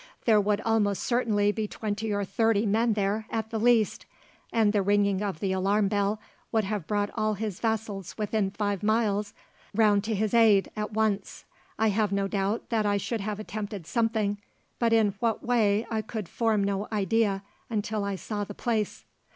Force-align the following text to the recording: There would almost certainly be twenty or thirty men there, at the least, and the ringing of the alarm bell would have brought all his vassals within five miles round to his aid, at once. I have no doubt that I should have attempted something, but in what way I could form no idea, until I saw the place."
There 0.25 0.41
would 0.41 0.61
almost 0.61 1.03
certainly 1.03 1.51
be 1.51 1.67
twenty 1.67 2.11
or 2.11 2.25
thirty 2.25 2.65
men 2.65 2.93
there, 2.93 3.27
at 3.29 3.51
the 3.51 3.59
least, 3.59 4.07
and 4.51 4.73
the 4.73 4.81
ringing 4.81 5.21
of 5.21 5.39
the 5.39 5.51
alarm 5.51 5.89
bell 5.89 6.19
would 6.51 6.63
have 6.63 6.87
brought 6.87 7.11
all 7.13 7.35
his 7.35 7.59
vassals 7.59 8.17
within 8.17 8.49
five 8.49 8.81
miles 8.81 9.35
round 9.75 10.03
to 10.05 10.15
his 10.15 10.33
aid, 10.33 10.71
at 10.75 10.91
once. 10.91 11.45
I 11.77 11.89
have 11.89 12.11
no 12.11 12.27
doubt 12.27 12.69
that 12.69 12.87
I 12.87 12.97
should 12.97 13.21
have 13.21 13.39
attempted 13.39 13.85
something, 13.85 14.39
but 14.79 14.91
in 14.91 15.13
what 15.19 15.45
way 15.45 15.85
I 15.91 16.01
could 16.01 16.27
form 16.27 16.63
no 16.63 16.87
idea, 16.91 17.43
until 17.69 18.03
I 18.03 18.15
saw 18.15 18.43
the 18.43 18.55
place." 18.55 19.05